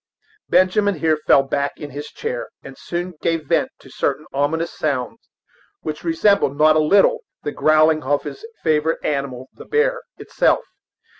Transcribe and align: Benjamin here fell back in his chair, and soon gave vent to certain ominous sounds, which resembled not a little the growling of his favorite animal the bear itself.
Benjamin 0.49 0.95
here 0.95 1.19
fell 1.27 1.43
back 1.43 1.73
in 1.77 1.91
his 1.91 2.07
chair, 2.07 2.49
and 2.63 2.75
soon 2.75 3.13
gave 3.21 3.45
vent 3.45 3.69
to 3.77 3.91
certain 3.91 4.25
ominous 4.33 4.71
sounds, 4.73 5.29
which 5.81 6.03
resembled 6.03 6.57
not 6.57 6.75
a 6.75 6.79
little 6.79 7.19
the 7.43 7.51
growling 7.51 8.01
of 8.01 8.23
his 8.23 8.43
favorite 8.63 8.97
animal 9.05 9.47
the 9.53 9.63
bear 9.65 10.01
itself. 10.17 10.65